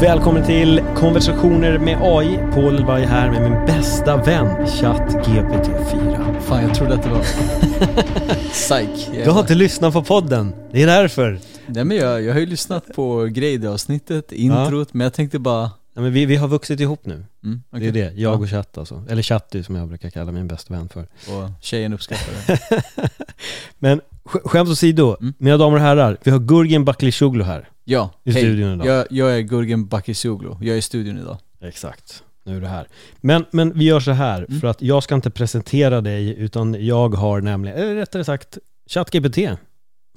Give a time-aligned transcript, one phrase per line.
[0.00, 2.36] Välkommen till konversationer med AI.
[2.36, 6.40] Paul var här med min bästa vän, ChatGPT4.
[6.40, 7.22] Fan, jag trodde att det var
[8.52, 9.08] psych.
[9.24, 11.38] Du har inte lyssnat på podden, det är därför.
[11.66, 15.70] Nej men jag, jag har ju lyssnat på Grade-avsnittet, introt, men jag tänkte bara...
[15.94, 17.24] Ja, men vi, vi har vuxit ihop nu.
[17.44, 18.30] Mm, Det är det, jag Ja.
[18.30, 19.04] och Chatty alltså.
[19.08, 21.00] Eller Chatty som jag brukar kalla min bästa vän för.
[21.02, 22.82] Och tjejen uppskattar det.
[23.78, 25.34] Men skämt åsido, Mm.
[25.38, 27.68] mina damer och herrar, vi har Gurgen Bakircioglu här.
[27.84, 28.42] Ja, I hej.
[28.42, 28.86] studion idag.
[28.86, 31.38] Jag, jag är Gurgen Bakircioglu, jag är i studion idag.
[31.60, 32.88] Exakt, nu är du här.
[33.20, 34.60] Men, men vi gör så här, Mm.
[34.60, 38.58] för att jag ska inte presentera dig, utan jag har nämligen, eller rättare sagt,
[38.90, 39.38] ChatGPT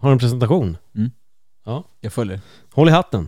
[0.01, 0.77] har en presentation.
[2.01, 2.39] Jag följer.
[2.73, 3.27] Håll i hatten!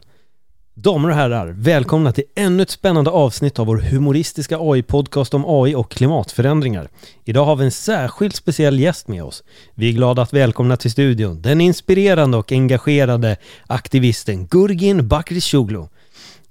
[0.83, 5.75] Damer och herrar, välkomna till ännu ett spännande avsnitt av vår humoristiska AI-podcast om AI
[5.75, 6.89] och klimatförändringar.
[7.25, 9.43] Idag har vi en särskilt speciell gäst med oss.
[9.75, 15.87] Vi är glada att välkomna till studion den inspirerande och engagerade aktivisten Gurgin Bakircioglu.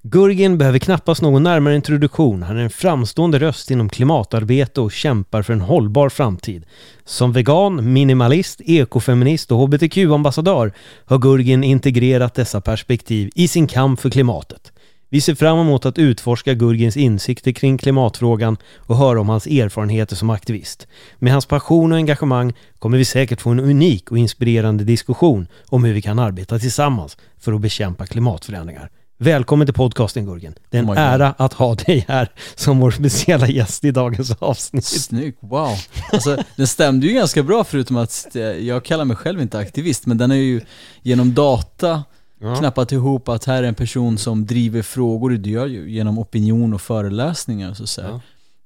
[0.03, 2.43] Gurgin behöver knappast någon närmare introduktion.
[2.43, 6.67] Han är en framstående röst inom klimatarbete och kämpar för en hållbar framtid.
[7.05, 10.73] Som vegan, minimalist, ekofeminist och hbtq-ambassadör
[11.05, 14.73] har Gurgin integrerat dessa perspektiv i sin kamp för klimatet.
[15.09, 20.17] Vi ser fram emot att utforska Gurgins insikter kring klimatfrågan och höra om hans erfarenheter
[20.17, 20.87] som aktivist.
[21.19, 25.85] Med hans passion och engagemang kommer vi säkert få en unik och inspirerande diskussion om
[25.85, 28.91] hur vi kan arbeta tillsammans för att bekämpa klimatförändringar.
[29.23, 30.55] Välkommen till podcasten Gurgen.
[30.71, 34.31] Det är en Oh ära att ha dig här som vår speciella gäst i dagens
[34.39, 34.85] avsnitt.
[34.85, 35.79] Snyggt, wow.
[36.13, 40.07] Alltså, den stämde ju ganska bra förutom att eh, jag kallar mig själv inte aktivist,
[40.07, 40.61] men den är ju
[41.03, 42.05] genom data
[42.41, 42.57] Ja.
[42.57, 46.75] knappat ihop att här är en person som driver frågor, det gör ju genom opinion
[46.75, 48.09] och föreläsningar så att säga.
[48.09, 48.21] Ja.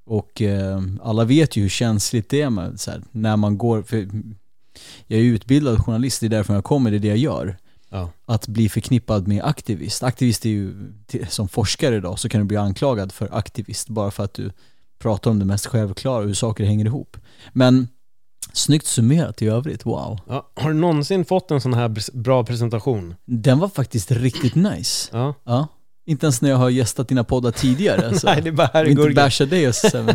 [0.06, 3.82] Och eh, alla vet ju hur känsligt det är med så här, när man går,
[3.82, 4.08] för
[5.06, 7.56] jag är utbildad journalist, det är därför jag kommer, det är det jag gör.
[7.94, 8.10] Ja.
[8.26, 10.02] Att bli förknippad med aktivist.
[10.02, 10.74] Aktivist är ju,
[11.28, 14.50] som forskare idag så kan du bli anklagad för aktivist bara för att du
[14.98, 17.16] pratar om det mest självklara, hur saker hänger ihop.
[17.52, 17.88] Men
[18.52, 20.20] snyggt summerat i övrigt, wow.
[20.28, 20.50] Ja.
[20.56, 23.14] Har du någonsin fått en sån här br- bra presentation?
[23.24, 25.08] Den var faktiskt riktigt nice.
[25.12, 25.34] Ja.
[25.44, 25.68] Ja.
[26.06, 28.06] Inte ens när jag har gästat dina poddar tidigare.
[28.08, 28.26] Alltså.
[28.26, 29.88] Nej, det är bara här jag vill inte basha dig och så,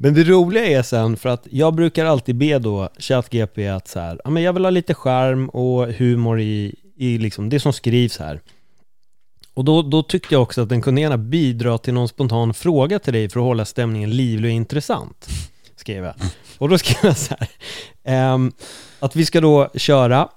[0.00, 4.00] men det roliga är sen, för att jag brukar alltid be då ChatGP att så
[4.00, 7.72] här, ja men jag vill ha lite charm och humor i, i liksom det som
[7.72, 8.40] skrivs här.
[9.54, 12.98] Och då, då tyckte jag också att den kunde gärna bidra till någon spontan fråga
[12.98, 15.28] till dig för att hålla stämningen livlig och intressant.
[15.76, 16.14] Skrev jag.
[16.58, 17.48] Och då skrev jag så här,
[18.04, 18.52] ehm,
[19.00, 20.28] att vi ska då köra,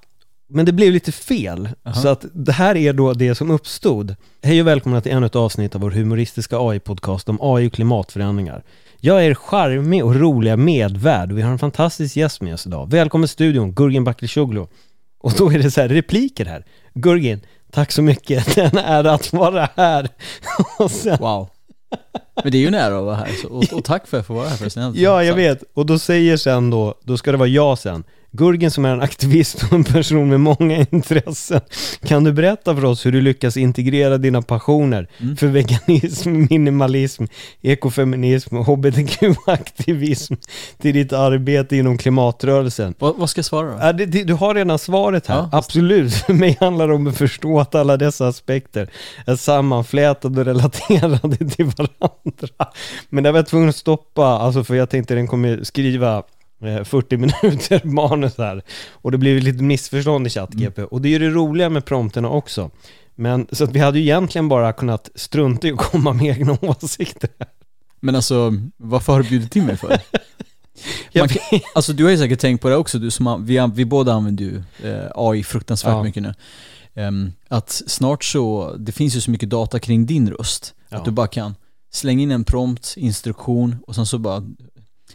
[0.49, 1.69] men det blev lite fel.
[1.85, 1.95] Aha.
[1.95, 4.15] Så att det här är då det som uppstod.
[4.43, 8.63] Hej och välkomna till ännu ett avsnitt av vår humoristiska AI-podcast om AI och klimatförändringar.
[9.03, 12.91] Jag är charmig och roliga medvärd och vi har en fantastisk gäst med oss idag.
[12.91, 14.65] Välkommen till studion, Gurgin Bakircioglu.
[15.19, 16.65] Och då är det så här repliker här.
[16.93, 17.41] Gurgin,
[17.71, 18.55] tack så mycket.
[18.55, 20.09] Det är att vara här.
[20.89, 21.49] sen, wow.
[22.43, 24.19] Men det är ju en ära att vara här, så, och, och tack för att
[24.19, 24.93] jag får vara här förresten.
[24.95, 25.63] ja, jag vet.
[25.73, 28.03] Och då säger sen då, då ska det vara jag sen.
[28.33, 31.61] Gurgen som är en aktivist och en person med många intressen.
[32.05, 35.37] Kan du berätta för oss hur du lyckas integrera dina passioner Mm.
[35.37, 37.23] för veganism, minimalism,
[37.61, 40.33] ekofeminism och hbtq-aktivism
[40.77, 42.93] till ditt arbete inom klimatrörelsen?
[42.99, 43.77] Vad, vad ska jag svara då?
[43.81, 45.49] Ja, det, det, du har redan svaret här, Ja.
[45.51, 46.13] absolut.
[46.13, 48.89] För mig handlar det om att förstå att alla dessa aspekter
[49.25, 52.67] är sammanflätade och relaterade till varandra.
[53.09, 56.23] Men där var jag tvungen att stoppa, alltså för jag tänkte den kommer skriva
[56.61, 58.61] 40 minuter manus här.
[58.91, 60.83] Och det blev lite missförstånd i ChatGP.
[60.83, 62.71] Och det är ju det roliga med prompterna också.
[63.15, 66.57] Men så att vi hade ju egentligen bara kunnat strunta i att komma med egna
[66.61, 67.29] åsikter.
[67.99, 69.87] Men alltså, varför har du bjudit in mig för?
[71.19, 73.85] Man kan, alltså du har ju säkert tänkt på det också, du som, vi, vi
[73.85, 76.03] båda använder ju eh, AI fruktansvärt Ja.
[76.03, 76.33] mycket nu.
[76.93, 80.97] Ehm, att snart så, det finns ju så mycket data kring din röst, Ja.
[80.97, 81.55] att du bara kan
[81.91, 84.43] slänga in en prompt, instruktion och sen så bara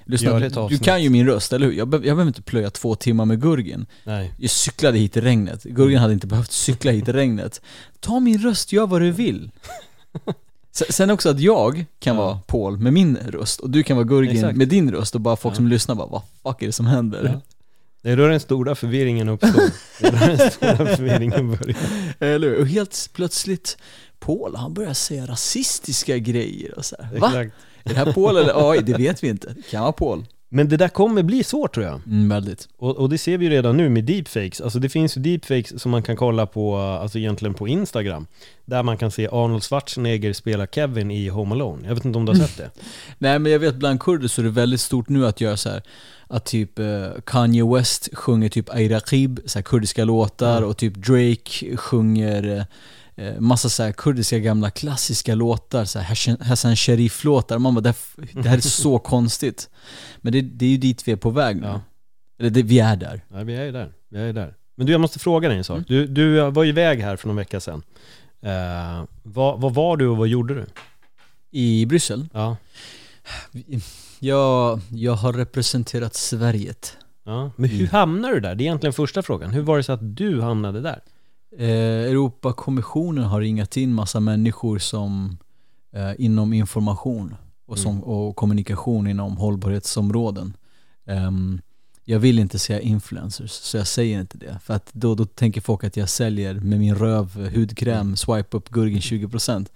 [0.05, 0.83] Lyssna, du avsnitt.
[0.85, 1.73] kan ju min röst, eller hur?
[1.73, 3.87] Jag, be, jag behöver inte plöja två timmar med Gurgen.
[4.05, 4.33] Nej.
[4.39, 5.63] Jag cyklade hit i regnet.
[5.63, 7.61] Gurgen hade inte behövt cykla hit i regnet.
[8.01, 9.51] Ta min röst, gör vad du vill.
[10.73, 12.23] Sen- Sen också att jag kan Ja.
[12.25, 14.57] vara Paul med min röst och du kan vara Gurgen Exakt.
[14.57, 15.57] med din röst och bara folk Ja.
[15.57, 17.31] som lyssnar bara vad fuck är det som händer?
[17.35, 17.41] Ja.
[18.03, 19.63] Det är då den stora förvirringen uppstår.
[20.01, 21.77] Det är då den stora förvirringen börjar.
[22.21, 22.61] Eller hur?
[22.61, 23.77] Och helt plötsligt
[24.19, 27.19] Paul, han börjar säga rasistiska grejer och så här.
[27.19, 27.27] Va?
[27.29, 27.55] Exakt.
[27.87, 28.81] Är det här Paul eller AI?
[28.83, 29.53] Det vet vi inte.
[29.57, 30.25] Det kan vara Paul.
[30.49, 32.01] Men det där kommer bli svårt tror jag.
[32.07, 32.69] Mm, väldigt.
[32.77, 34.61] Och, och det ser vi ju redan nu med deepfakes.
[34.61, 38.27] Alltså det finns ju deepfakes som man kan kolla på, alltså egentligen på Instagram.
[38.65, 41.89] Där man kan se Arnold Schwarzenegger spela Kevin i Home Alone.
[41.89, 42.71] Jag vet inte om du har sett det?
[43.19, 45.69] Nej men jag vet bland kurder så är det väldigt stort nu att göra så
[45.71, 45.83] här
[46.29, 46.87] att typ eh,
[47.25, 50.69] Kanye West sjunger typ Ayraqib, så här kurdiska låtar Mm.
[50.69, 52.65] och typ Drake sjunger eh,
[53.39, 56.15] massa så kurdiska gamla klassiska låtar, så här
[56.45, 57.59] Hassan- Sharif-låtar.
[57.59, 59.71] Man bara, det, här- det här är så konstigt.
[60.17, 61.67] Men det, det är ju dit vi är på väg nu.
[61.67, 61.81] Ja.
[62.39, 63.21] Eller det, vi är där.
[63.29, 63.93] Ja, vi är ju där.
[64.09, 64.55] Vi är där.
[64.75, 65.77] Men du, jag måste fråga dig en sak.
[65.77, 65.85] Mm.
[65.89, 67.83] Du, du var ju iväg här för någon vecka sedan.
[68.43, 70.67] Eh, vad, vad var du och vad gjorde du?
[71.51, 72.57] I Bryssel, Ja.
[74.21, 76.75] jag, jag har representerat Sverige.
[77.25, 77.51] ja.
[77.57, 77.91] Men hur Mm.
[77.91, 78.55] hamnade du där?
[78.55, 79.51] Det är egentligen första frågan.
[79.51, 81.01] Hur var det så att du hamnade där?
[81.59, 85.39] Eh, Europakommissionen har ringat in massa människor som
[85.93, 87.35] eh, inom information
[87.67, 90.57] och, som, och kommunikation inom hållbarhetsområden.
[91.07, 91.61] Ehm,
[92.05, 94.59] jag vill inte säga influencers, så jag säger inte det.
[94.63, 98.69] För att då, då tänker folk att jag säljer med min röv hudkräm, swipe upp
[98.69, 99.67] gurgen 20%.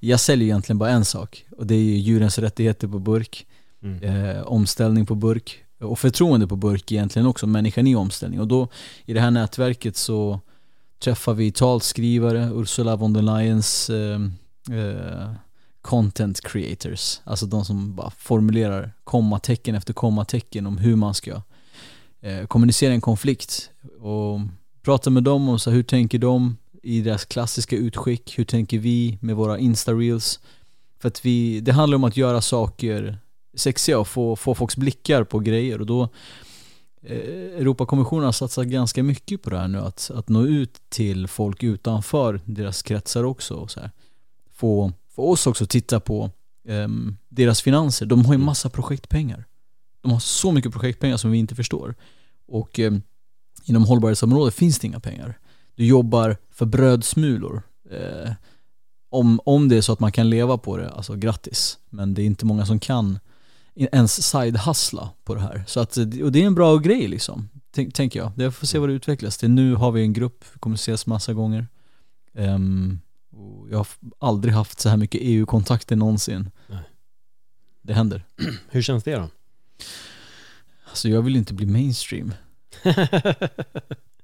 [0.00, 3.46] Jag säljer egentligen bara en sak och det är ju djurens rättigheter på burk,
[3.82, 4.02] Mm.
[4.02, 8.40] eh, omställning på burk och förtroende på burk egentligen också, människan i omställning.
[8.40, 8.68] Och då
[9.04, 10.40] i det här nätverket så
[10.98, 14.20] träffar vi talskrivare, Ursula von der Leyens eh,
[14.70, 15.30] eh,
[15.82, 21.42] content creators, alltså de som bara formulerar kommatecken efter kommatecken om hur man ska
[22.20, 23.70] eh, kommunicera en konflikt.
[24.00, 24.40] Och
[24.82, 28.78] prata med dem om så här, hur tänker de i deras klassiska utskick, hur tänker
[28.78, 30.40] vi med våra insta-reels?
[30.98, 33.18] För att vi, det handlar om att göra saker
[33.54, 35.80] sexiga och få, få folks blickar på grejer.
[35.80, 36.08] Och då
[37.08, 41.62] Europakommissionen har satsat ganska mycket på det här nu att, att nå ut till folk
[41.62, 43.90] utanför deras kretsar också och så här.
[44.52, 46.30] Få, få oss också titta på
[46.68, 48.06] ehm, deras finanser.
[48.06, 49.44] De har ju massa projektpengar.
[50.00, 51.94] De har så mycket projektpengar som vi inte förstår.
[52.46, 53.02] Och ehm,
[53.64, 55.38] inom hållbarhetsområdet finns det inga pengar.
[55.74, 57.62] Du jobbar för brödsmulor.
[57.90, 58.32] Eh,
[59.10, 61.78] om, om det är så att man kan leva på det, alltså grattis.
[61.90, 63.18] Men det är inte många som kan
[63.76, 65.64] ens side-hustla på det här.
[65.66, 68.32] Så att, och det är en bra grej liksom, tänk, tänker jag.
[68.36, 69.50] Jag får se vad det utvecklas till.
[69.50, 71.66] Nu har vi en grupp, vi kommer ses massa gånger.
[73.32, 73.86] Och jag har
[74.18, 76.50] aldrig haft så här mycket EU-kontakter någonsin.
[76.66, 76.82] Nej.
[77.82, 78.24] Det händer.
[78.70, 79.28] Hur känns det då?
[80.88, 82.32] Alltså jag vill inte bli mainstream.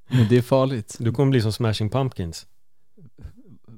[0.09, 0.97] Men det är farligt.
[0.99, 2.47] du kommer bli som Smashing Pumpkins.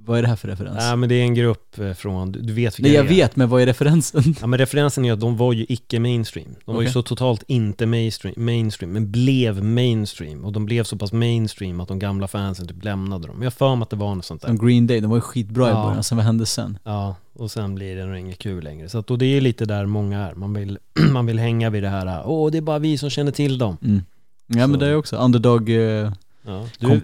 [0.06, 0.76] Vad är det här för referens?
[0.78, 3.16] Nej men det är en grupp eh, från, du vet vilka Nej jag det är.
[3.16, 4.22] vet, men vad är referensen?
[4.40, 6.48] Ja men referensen är att de var ju icke mainstream.
[6.64, 6.92] De var ju Okej.
[6.92, 10.44] så totalt inte mainstream, mainstream, men blev mainstream.
[10.44, 13.36] Och de blev så pass mainstream att de gamla fansen typ lämnade dem.
[13.38, 14.48] Jag har för mig att det var något sånt där.
[14.48, 15.86] Som Green Day, de var ju skitbra i Ja.
[15.86, 16.78] början, sen vad hände sen?
[16.84, 18.88] Ja, och sen blir det nog inget kul längre.
[18.88, 20.34] Så att, och det är lite där många är.
[20.34, 20.78] Man vill,
[21.12, 23.76] man vill hänga vid det här, åh det är bara vi som känner till dem.
[23.82, 24.02] Mm.
[24.46, 26.18] Ja Så- men det är också underdog-komplexet.
[26.46, 26.68] Ja.
[26.78, 27.00] Du,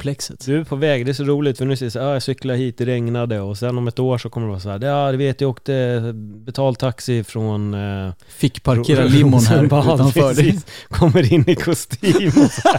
[0.46, 2.12] du är på väg, det är så roligt för nu säger du så här, "Ah,
[2.12, 4.70] jag cyklade hit, det regnade och sen om ett år så kommer det vara så
[4.70, 6.00] här, ja du vet jag åkte
[6.46, 10.34] betald taxi från eh, Fick parkera limon här utanför dig.
[10.52, 10.66] precis.
[10.88, 12.69] Kommer in i kostym och så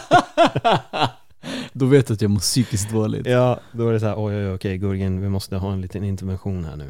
[1.73, 3.27] Då vet du att jag mår psykiskt dåligt.
[3.27, 5.81] Ja, då är det så här, oj oj oj, okej Gurgen, vi måste ha en
[5.81, 6.89] liten intervention här nu.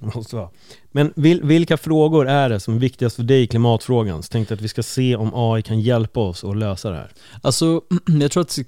[0.14, 0.50] Måste vara.
[0.92, 4.22] Men vil, vilka frågor är det som är viktigast för dig i klimatfrågan?
[4.22, 7.12] Så tänkte att vi ska se om AI kan hjälpa oss att lösa det här.
[7.42, 7.80] Alltså,
[8.20, 8.64] jag tror att eh,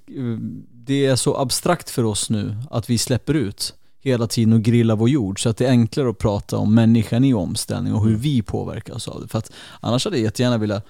[0.72, 4.96] det är så abstrakt för oss nu att vi släpper ut hela tiden och grillar
[4.96, 8.16] vår jord så att det är enklare att prata om människan i omställning och hur
[8.16, 9.28] vi påverkas av det.
[9.28, 10.86] För att annars hade jag jättegärna velat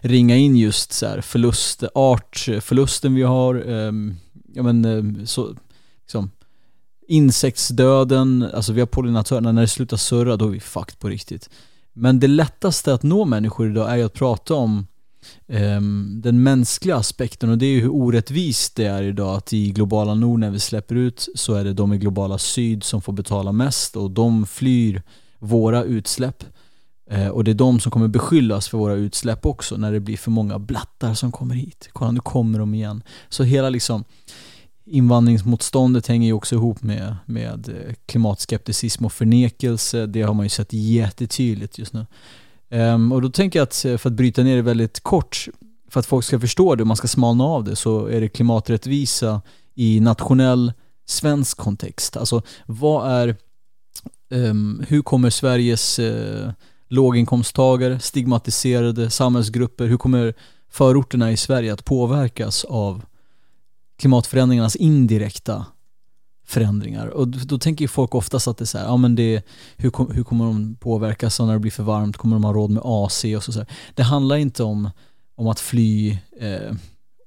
[0.00, 4.14] ringa in just så här förlust, artförlusten vi har, ehm,
[4.54, 5.54] ja men ehm, så,
[6.02, 6.30] liksom,
[7.08, 11.50] insektsdöden, alltså vi har pollinatörerna, när det slutar surra då är vi fucked på riktigt.
[11.92, 14.86] Men det lättaste att nå människor idag är ju att prata om
[15.46, 19.70] um, den mänskliga aspekten och det är ju hur orättvist det är idag att i
[19.70, 23.12] globala nord när vi släpper ut så är det de i globala syd som får
[23.12, 25.02] betala mest och de flyr
[25.38, 26.44] våra utsläpp.
[27.10, 30.16] Eh, och det är de som kommer beskyllas för våra utsläpp också när det blir
[30.16, 31.88] för många blattar som kommer hit.
[31.92, 33.02] Kolla nu kommer de igen.
[33.28, 34.04] Så hela liksom
[34.84, 40.06] invandringsmotståndet hänger ju också ihop med, med eh, klimatskepticism och förnekelse.
[40.06, 42.06] Det har man ju sett jättetydligt just nu.
[42.70, 45.48] Um, och då tänker jag att eh, för att bryta ner det väldigt kort,
[45.90, 48.28] för att folk ska förstå det och man ska smalna av det, så är det
[48.28, 49.42] klimaträttvisa
[49.74, 50.72] i nationell
[51.06, 52.16] svensk kontext.
[52.16, 53.36] Alltså vad är,
[54.30, 56.50] um, hur kommer Sveriges uh,
[56.88, 60.34] låginkomsttagare, stigmatiserade samhällsgrupper, hur kommer
[60.70, 63.04] förorterna i Sverige att påverkas av
[64.02, 65.66] klimatförändringarnas indirekta
[66.46, 67.06] förändringar.
[67.06, 70.12] Och då, tänker ju folk oftast att det är så här, ja men det, hur,
[70.14, 72.16] hur kommer de påverkas när det blir för varmt?
[72.16, 73.68] Kommer de ha råd med AC och så, så här.
[73.94, 74.90] Det handlar inte om,
[75.36, 76.74] om att fly eh,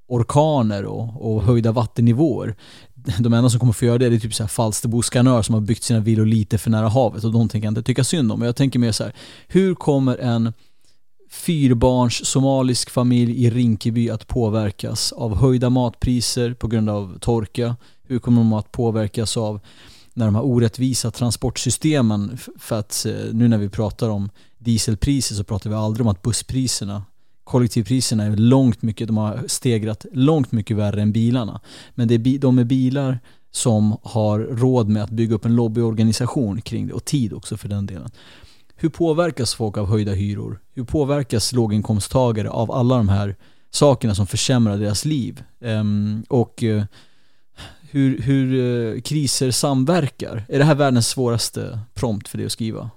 [0.08, 2.56] orkaner och, och höjda vattennivåer.
[3.18, 5.54] De enda som kommer få göra det, det är typ så här Falsterbo Skanör som
[5.54, 8.32] har byggt sina villor lite för nära havet och de tänker jag inte tycka synd
[8.32, 8.38] om.
[8.38, 9.12] Men jag tänker mer så här,
[9.48, 10.52] hur kommer en
[11.30, 17.76] fyrbarns somalisk familj i Rinkeby att påverkas av höjda matpriser på grund av torka?
[18.02, 19.60] Hur kommer de att påverkas av
[20.14, 25.44] när de här orättvisa transportsystemen, för att eh, nu när vi pratar om dieselpriser så
[25.44, 27.02] pratar vi aldrig om att busspriserna
[27.46, 31.60] kollektivpriserna är långt mycket, de har stegrat långt mycket värre än bilarna.
[31.94, 33.18] Men det är de med bilar
[33.50, 37.68] som har råd med att bygga upp en lobbyorganisation kring det och tid också för
[37.68, 38.10] den delen.
[38.78, 40.60] Hur påverkas folk av höjda hyror?
[40.74, 43.36] Hur påverkas låginkomsttagare av alla de här
[43.70, 45.42] sakerna som försämrar deras liv?
[45.60, 46.84] Um, och uh,
[47.90, 50.44] hur, hur uh, kriser samverkar?
[50.48, 52.90] Är det här världens svåraste prompt för dig att skriva?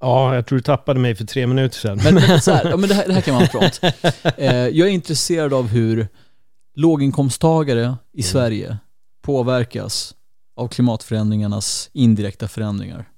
[0.00, 2.00] Ja, jag tror du tappade mig för tre minuter sedan.
[2.04, 3.80] Men, men, så här, ja, men det, här, det här kan vara en prompt.
[3.84, 6.08] Uh, jag är intresserad av hur
[6.74, 8.22] låginkomsttagare i mm.
[8.22, 8.78] Sverige
[9.22, 10.14] påverkas
[10.56, 13.08] av klimatförändringarnas indirekta förändringar.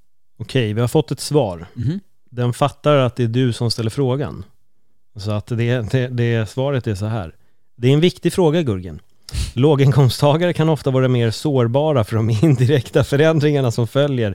[0.41, 1.67] Okej, vi har fått ett svar.
[1.77, 2.01] Mm.
[2.31, 4.45] Den fattar att det är du som ställer frågan.
[5.17, 7.35] Så att det, det, det svaret är så här.
[7.77, 9.01] Det är en viktig fråga Gurgen.
[9.55, 14.35] Låginkomsttagare kan ofta vara mer sårbara för de indirekta förändringarna som följer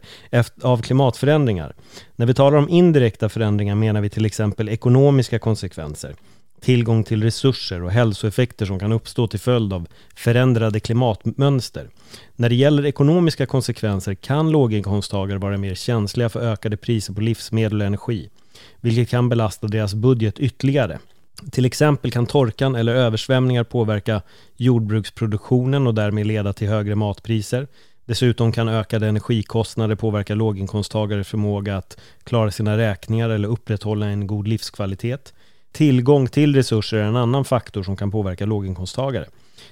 [0.61, 1.75] av klimatförändringar.
[2.15, 6.15] När vi talar om indirekta förändringar menar vi till exempel ekonomiska konsekvenser
[6.65, 11.89] tillgång till resurser och hälsoeffekter som kan uppstå till följd av förändrade klimatmönster.
[12.35, 17.81] När det gäller ekonomiska konsekvenser kan låginkomsttagare vara mer känsliga för ökade priser på livsmedel
[17.81, 18.29] och energi,
[18.81, 20.99] vilket kan belasta deras budget ytterligare.
[21.51, 24.21] Till exempel kan torkan eller översvämningar påverka
[24.57, 27.67] jordbruksproduktionen och därmed leda till högre matpriser.
[28.05, 34.47] Dessutom kan ökade energikostnader påverka låginkomsttagares förmåga att klara sina räkningar eller upprätthålla en god
[34.47, 35.33] livskvalitet.
[35.75, 39.25] Tillgång till resurser är en annan faktor som kan påverka låginkomsttagare.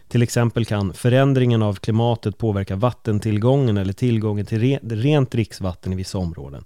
[0.07, 6.17] Till exempel kan förändringen av klimatet påverka vattentillgången eller tillgången till rent dricksvatten i vissa
[6.17, 6.63] områden.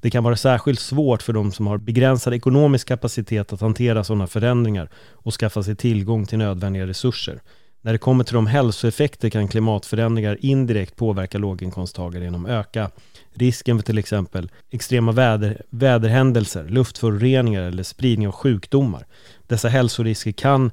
[0.00, 4.26] Det kan vara särskilt svårt för de som har begränsad ekonomisk kapacitet att hantera sådana
[4.26, 7.40] förändringar och skaffa sig tillgång till nödvändiga resurser.
[7.80, 12.90] När det kommer till de hälsoeffekter kan klimatförändringar indirekt påverka låginkomsttagare genom att öka
[13.34, 19.06] risken för till exempel extrema väder, väderhändelser, luftföroreningar eller spridning av sjukdomar.
[19.46, 20.70] Dessa hälsorisker kan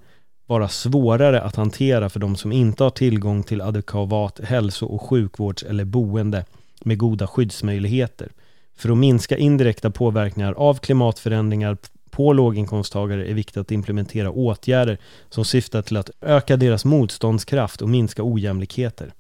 [0.48, 5.64] vara svårare att hantera för de som inte har tillgång till adekvat hälso och sjukvårds
[5.64, 6.46] eller boende
[6.82, 8.30] med goda skyddsmöjligheter.
[8.76, 11.78] För att minska indirekta påverkningar av klimatförändringar
[12.10, 14.98] på låginkomsttagare är viktigt att implementera åtgärder
[15.30, 19.14] som syftar till att öka deras motståndskraft och minska ojämlikheter.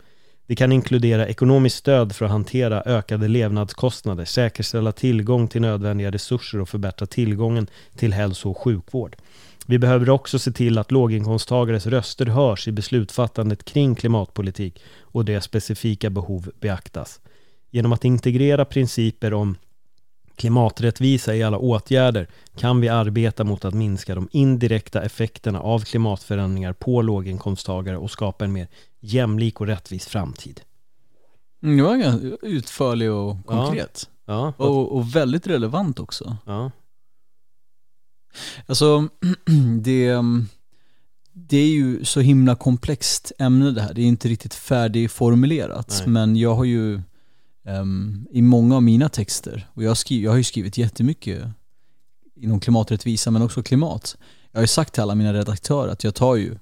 [0.49, 6.61] Det kan inkludera ekonomiskt stöd för att hantera ökade levnadskostnader, säkerställa tillgång till nödvändiga resurser
[6.61, 9.15] och förbättra tillgången till hälso och sjukvård.
[9.65, 15.43] Vi behöver också se till att låginkomsttagares röster hörs i beslutsfattandet kring klimatpolitik och deras
[15.43, 17.19] specifika behov beaktas.
[17.71, 19.55] Genom att integrera principer om
[20.39, 26.73] klimaträttvisa i alla åtgärder kan vi arbeta mot att minska de indirekta effekterna av klimatförändringar
[26.73, 28.67] på låginkomsttagare och skapa en mer
[28.99, 30.61] jämlik och rättvis framtid.
[31.63, 34.09] Mm, det var ganska utförlig och konkret.
[34.25, 34.53] Ja.
[34.57, 34.65] ja.
[34.65, 36.37] Och, och, väldigt relevant också.
[36.45, 36.71] Ja.
[38.65, 39.07] Alltså,
[39.81, 40.15] det,
[41.33, 43.93] det är ju så himla komplext ämne det här.
[43.93, 45.95] Det är inte riktigt färdigformulerat.
[45.99, 46.09] Nej.
[46.09, 47.01] Men jag har ju
[47.69, 51.47] um, i många av mina texter, och jag, skriv, jag har ju skrivit jättemycket
[52.35, 54.17] inom klimaträttvisa men också klimat.
[54.51, 56.57] Jag har ju sagt till alla mina redaktörer att jag tar ju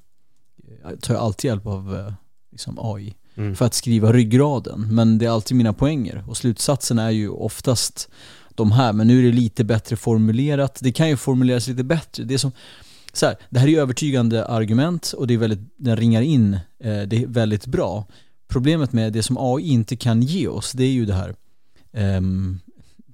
[0.83, 2.13] jag tar alltid hjälp av eh,
[2.51, 3.55] liksom AI mm.
[3.55, 4.95] för att skriva ryggraden.
[4.95, 8.09] Men det är alltid mina poänger och slutsatsen är ju oftast
[8.49, 10.79] de här, men nu är det lite bättre formulerat.
[10.81, 12.23] Det kan ju formuleras lite bättre.
[12.23, 12.51] Det, är som,
[13.13, 16.53] så här, det här är ju övertygande argument och det är väldigt, den ringar in,
[16.53, 18.05] eh, det är väldigt bra.
[18.47, 21.35] Problemet med det som AI inte kan ge oss, det är ju det här
[21.91, 22.59] um,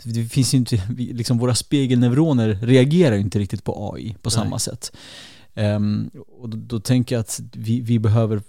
[0.04, 4.60] det finns ju inte, liksom våra spegelneuroner reagerar inte riktigt på AI på samma Nej.
[4.60, 4.92] sätt.
[5.56, 8.42] Um, och då, då, tänker jag att vi, vi, behöver,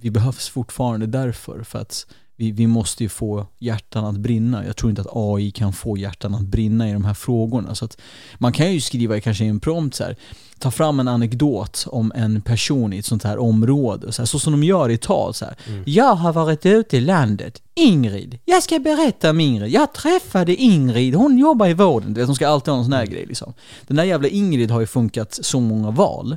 [0.00, 4.66] vi behövs fortfarande därför, för att vi, vi måste ju få hjärtan att brinna.
[4.66, 7.74] Jag tror inte att AI kan få hjärtan att brinna i de här frågorna.
[7.74, 8.00] Så att
[8.38, 10.16] man kan ju skriva kanske i en prompt så här,
[10.58, 14.12] ta fram en anekdot om en person i ett sånt här område.
[14.12, 15.34] Så, här, så som de gör i tal.
[15.34, 15.56] Så här.
[15.68, 15.82] Mm.
[15.86, 17.62] Jag har varit ute i landet.
[17.74, 19.72] Ingrid, jag ska berätta om Ingrid.
[19.72, 22.14] Jag träffade Ingrid, hon jobbar i vården.
[22.14, 23.14] De ska alltid ha en sån här mm.
[23.14, 23.52] grej liksom.
[23.86, 26.36] Den där jävla Ingrid har ju funkat så många val.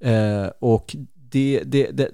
[0.00, 0.96] Eh, och
[1.30, 2.10] det, det, det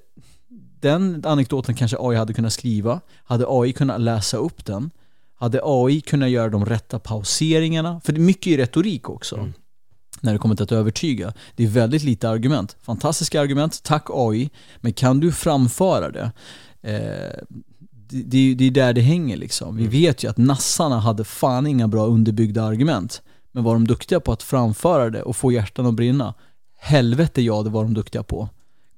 [0.83, 3.01] den anekdoten kanske AI hade kunnat skriva.
[3.25, 4.91] Hade AI kunnat läsa upp den?
[5.35, 8.01] Hade AI kunnat göra de rätta pauseringarna?
[8.05, 9.37] För det är mycket i retorik också.
[9.37, 9.53] Mm.
[10.21, 11.33] När det kommer till att övertyga.
[11.57, 12.77] Det är väldigt lite argument.
[12.83, 14.51] Fantastiska argument, tack AI.
[14.81, 16.33] Men kan du framföra det?
[16.83, 17.59] Eh,
[18.09, 19.77] det, det, är där det hänger liksom.
[19.77, 19.93] Vi mm.
[19.93, 23.23] vet ju att nassarna hade fan inga bra underbyggda argument.
[23.53, 26.35] Men var de duktiga på att framföra det och få hjärtan att brinna?
[26.79, 28.49] Helvete ja, det var de duktiga på.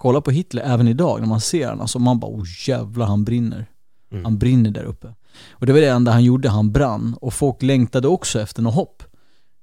[0.04, 3.24] Kolla på Hitler även idag när man ser honom, alltså man bara oh jävlar han
[3.24, 3.66] brinner.
[4.12, 4.24] Mm.
[4.24, 5.14] Han brinner där uppe.
[5.50, 7.16] Och det var det enda han gjorde, han brann.
[7.20, 9.02] Och folk längtade också efter något hopp.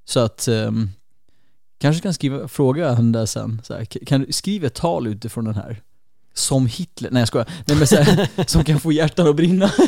[0.05, 0.89] Så att, um,
[1.79, 5.45] kanske kan skriva, fråga henne där sen, så här, kan du skriva ett tal utifrån
[5.45, 5.81] den här?
[6.33, 7.50] Som Hitler, nej jag skojar.
[7.67, 9.71] Nej men så här, som kan få hjärtan att brinna.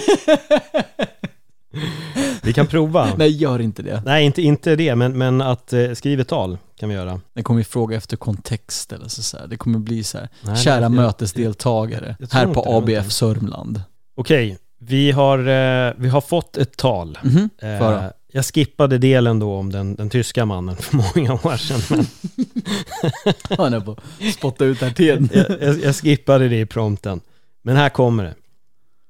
[2.43, 3.09] Vi kan prova.
[3.17, 4.01] nej gör inte det.
[4.05, 7.21] Nej, inte, inte det, men, men att eh, skriva ett tal kan vi göra.
[7.33, 9.47] Den kommer ju fråga efter kontext eller så, så här.
[9.47, 12.97] Det kommer bli så här, Nej, kära jag- mötesdeltagare jag tror här på det.
[13.00, 13.81] ABF Sörmland.
[14.15, 17.17] Okej, vi har, eh, vi har fått ett tal.
[17.23, 18.12] Mhm, Eh, Föra.
[18.31, 21.81] jag skippade delen då om den, den tyska mannen för många år sedan.
[21.89, 22.05] Men
[23.57, 23.97] Han är på
[24.38, 25.29] spotta ut artén.
[25.33, 27.21] jag, jag, jag skippade det i prompten.
[27.62, 28.35] Men här kommer det.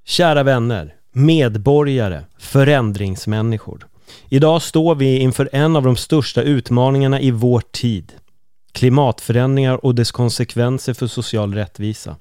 [0.05, 3.87] Kära vänner, medborgare, förändringsmänniskor.
[4.29, 8.13] Idag står vi inför en av de största utmaningarna i vår tid.
[8.71, 12.15] Klimatförändringar och dess konsekvenser för social rättvisa.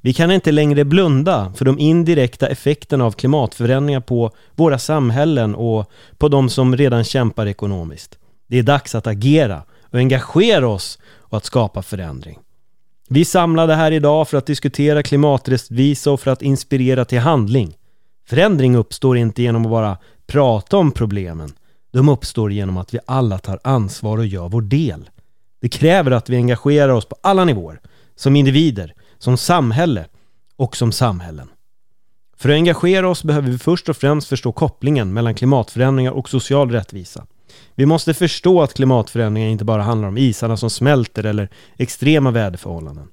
[0.00, 5.90] Vi kan inte längre blunda för de indirekta effekterna av klimatförändringar på våra samhällen och
[6.18, 8.18] på de som redan kämpar ekonomiskt.
[8.46, 12.38] Det är dags att agera och engagera oss och att skapa förändring.
[13.08, 17.76] Vi är samlade här idag för att diskutera klimaträttvisa och för att inspirera till handling.
[18.28, 21.52] Förändring uppstår inte genom att bara prata om problemen.
[21.92, 25.10] De uppstår genom att vi alla tar ansvar och gör vår del.
[25.60, 27.80] Det kräver att vi engagerar oss på alla nivåer,
[28.16, 30.06] som individer, som samhälle
[30.56, 31.48] och som samhällen.
[32.36, 36.70] För att engagera oss behöver vi först och främst förstå kopplingen mellan klimatförändringar och social
[36.70, 37.26] rättvisa.
[37.74, 43.08] Vi måste förstå att klimatförändringar inte bara handlar om isarna som smälter eller extrema väderförhållanden.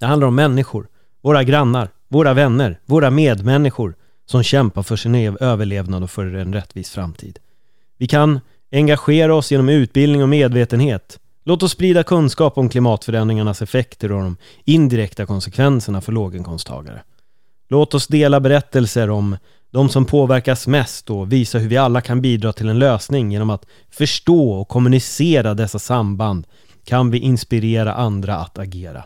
[0.00, 0.88] Det handlar om människor,
[1.22, 3.94] våra grannar, våra vänner, våra medmänniskor
[4.26, 7.38] som kämpar för sin överlevnad och för en rättvis framtid.
[7.98, 8.40] Vi kan
[8.72, 11.18] engagera oss genom utbildning och medvetenhet.
[11.44, 17.02] Låt oss sprida kunskap om klimatförändringarnas effekter och de indirekta konsekvenserna för låginkomsttagare.
[17.68, 19.36] Låt oss dela berättelser om
[19.70, 23.50] de som påverkas mest och visa hur vi alla kan bidra till en lösning genom
[23.50, 26.46] att förstå och kommunicera dessa samband
[26.84, 29.04] kan vi inspirera andra att agera.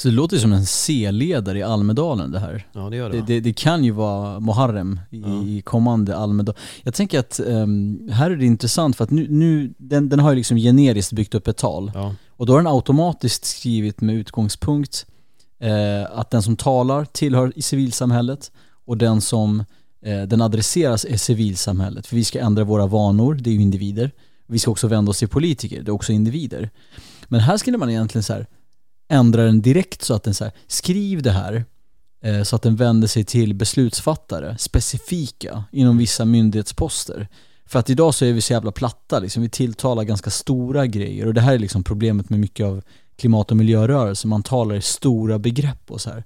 [0.00, 2.66] Så det låter som en C-ledare i Almedalen det här.
[2.72, 5.62] Ja, det gör Det, det, det kan ju vara Muharrem i, Ja.
[5.64, 6.54] kommande Almedal.
[6.82, 10.30] Jag tänker att ehm, här är det intressant för att nu, nu den, den har
[10.30, 11.92] ju liksom generiskt byggt upp ett tal.
[11.94, 12.14] Ja.
[12.28, 15.06] Och då har den automatiskt skrivit med utgångspunkt
[15.58, 18.52] eh, att den som talar tillhör i civilsamhället
[18.86, 19.64] och den som
[20.02, 22.06] eh, den adresseras är civilsamhället.
[22.06, 24.10] För vi ska ändra våra vanor, det är ju individer.
[24.46, 26.70] Vi ska också vända oss till politiker, det är också individer.
[27.28, 28.46] Men här skulle man egentligen så här
[29.10, 31.64] ändra den direkt så att den så här, skriv det här
[32.22, 37.28] eh, så att den vänder sig till beslutsfattare, specifika, inom vissa myndighetsposter.
[37.66, 39.42] För att idag så är vi så jävla platta, liksom.
[39.42, 42.82] vi tilltalar ganska stora grejer och det här är liksom problemet med mycket av
[43.16, 46.24] klimat och miljörörelse, man talar i stora begrepp och så här.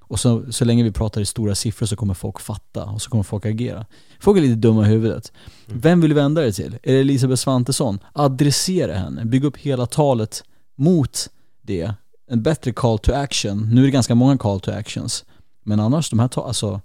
[0.00, 3.10] Och så, så länge vi pratar i stora siffror så kommer folk fatta och så
[3.10, 3.86] kommer folk agera.
[4.20, 5.32] Folk är lite dumma i huvudet.
[5.66, 6.78] Vem vill du vända dig till?
[6.82, 7.98] Är det Elisabeth Svantesson?
[8.12, 10.44] Adressera henne, bygg upp hela talet
[10.76, 11.28] mot
[11.62, 11.94] det.
[12.30, 13.68] En bättre call to action.
[13.72, 15.24] Nu är det ganska många call to actions.
[15.64, 16.80] Men annars, de här ta, alltså,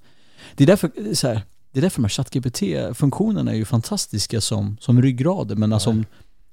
[0.56, 4.78] det är därför, så här, det är därför de här ChatGPT-funktionerna är ju fantastiska som,
[4.80, 6.04] som ryggrader, men alltså,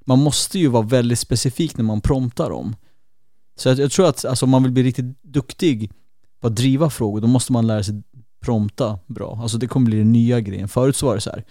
[0.04, 2.76] man måste ju vara väldigt specifik när man promptar dem.
[3.58, 5.90] Så jag, jag tror att alltså, om man vill bli riktigt duktig
[6.40, 8.02] på att driva frågor, då måste man lära sig
[8.42, 9.38] prompta bra.
[9.42, 10.68] Alltså det kommer bli den nya grejen.
[10.68, 11.44] Förut så var det så här.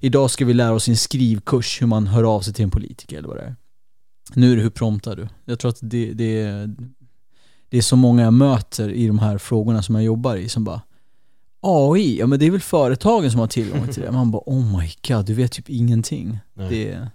[0.00, 2.70] idag ska vi lära oss i en skrivkurs hur man hör av sig till en
[2.70, 3.56] politiker eller vad det är.
[4.34, 5.28] Nu är det hur promptar du?
[5.44, 6.74] Jag tror att det, det, är,
[7.68, 10.64] det är så många jag möter i de här frågorna som jag jobbar i som
[10.64, 10.80] bara
[11.60, 14.12] AI, ja men det är väl företagen som har tillgång till det.
[14.12, 16.38] Man bara oh my god, du vet typ ingenting.
[16.54, 16.68] Nej.
[16.70, 17.08] Det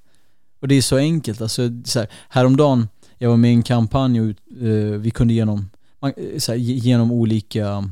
[0.62, 1.42] och det är så enkelt.
[1.42, 4.28] Alltså, så här, häromdagen, jag var med i en kampanj och
[4.68, 5.70] eh, vi kunde genom,
[6.02, 7.90] man, eh, så här, ge- genom olika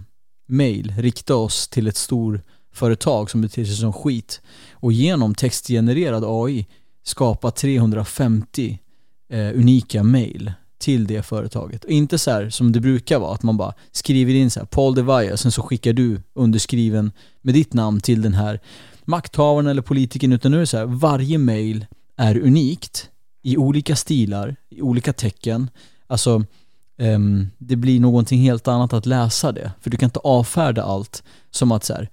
[0.48, 2.42] mail rikta oss till ett stort
[2.74, 6.68] företag som beter sig som skit och genom textgenererad AI
[7.04, 8.80] skapa 350
[9.32, 11.84] eh, unika mail till det företaget.
[11.84, 14.68] Och inte så här som det brukar vara, att man bara skriver in så här
[14.68, 18.60] Paul Devaya, sen så skickar du underskriven med ditt namn till den här
[19.06, 21.86] makthavaren eller politikern, utan nu är det så här, varje mail
[22.18, 23.10] är unikt
[23.42, 25.70] i olika stilar, i olika tecken.
[26.08, 26.46] Alltså,
[26.98, 29.72] um, det blir någonting helt annat att läsa det.
[29.82, 32.10] För du kan inte avfärda allt som att så här,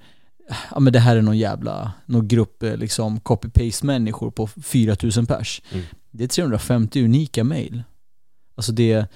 [0.70, 5.26] ja men det här är någon jävla, någon grupp eh, liksom copy-paste människor på 4000
[5.26, 5.62] pers.
[5.72, 5.84] Mm.
[6.10, 7.82] Det är 350 unika mail.
[8.56, 9.06] Alltså det,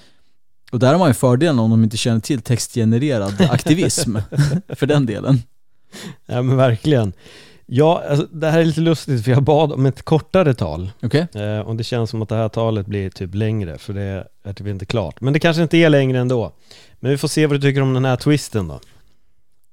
[0.71, 4.17] och där har man ju fördelen om de inte känner till textgenererad aktivism,
[4.69, 5.41] för den delen.
[6.25, 7.13] Ja men verkligen.
[7.65, 10.91] Ja, alltså, det här är lite lustigt för jag bad om ett kortare tal.
[11.01, 11.27] Okej?
[11.33, 14.53] Eh, och det känns som att det här talet blir typ längre, för det är
[14.53, 15.21] typ inte klart.
[15.21, 16.51] Men det kanske inte är längre ändå.
[16.99, 18.79] Men vi får se vad du tycker om den här twisten då.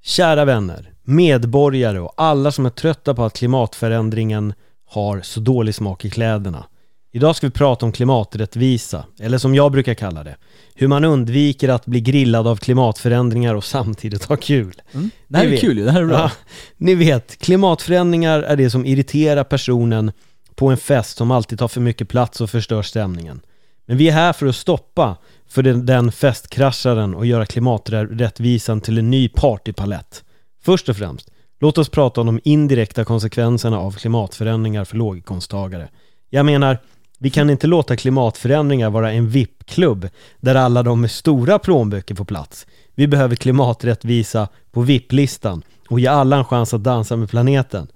[0.02, 4.54] Kära vänner, medborgare och alla som är trötta på att klimatförändringen
[4.86, 6.64] har så dålig smak i kläderna.
[7.12, 10.36] Idag ska vi prata om klimaträttvisa, eller som jag brukar kalla det,
[10.74, 14.82] hur man undviker att bli grillad av klimatförändringar och samtidigt ha kul.
[14.92, 15.10] Mm.
[15.28, 15.60] Det här Ni är vet.
[15.60, 16.18] kul ju, det här är bra.
[16.18, 16.30] Ja,
[16.76, 20.12] ni vet, klimatförändringar är det som irriterar personen
[20.54, 23.40] på en fest som alltid tar för mycket plats och förstör stämningen.
[23.86, 25.16] Men vi är här för att stoppa
[25.48, 30.24] för den, den festkrascharen och göra klimaträttvisan till en ny partypalett.
[30.62, 35.88] Först och främst, låt oss prata om de indirekta konsekvenserna av klimatförändringar för låginkomsttagare.
[36.30, 36.78] Jag menar,
[37.22, 40.08] vi kan inte låta klimatförändringar vara en VIP-klubb
[40.40, 42.66] där alla de med stora plånböcker får plats.
[42.94, 47.86] Vi behöver klimaträttvisa på VIP-listan och ge alla en chans att dansa med planeten.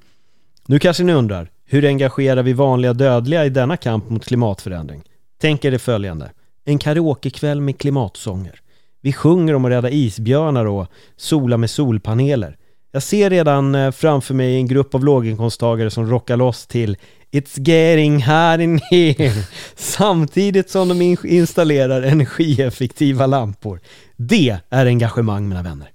[0.66, 5.02] Nu kanske ni undrar, hur engagerar vi vanliga dödliga i denna kamp mot klimatförändring?
[5.40, 6.30] Tänk er det följande.
[6.64, 8.60] En karaokekväll med klimatsånger.
[9.00, 12.56] Vi sjunger om att rädda isbjörnar och sola med solpaneler.
[12.92, 16.96] Jag ser redan eh, framför mig en grupp av låginkomsttagare som rockar loss till
[17.34, 19.32] It's getting hot in here
[19.76, 23.80] samtidigt som de in- installerar energieffektiva lampor.
[24.16, 25.88] Det är engagemang mina vänner.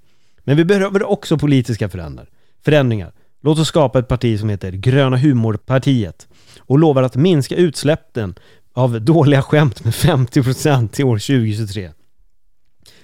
[0.43, 2.29] Men vi behöver också politiska förändringar.
[2.65, 3.11] förändringar.
[3.41, 6.27] Låt oss skapa ett parti som heter Gröna humorpartiet
[6.59, 8.35] och lovar att minska utsläppen
[8.73, 11.91] av dåliga skämt med 50% till år 2023.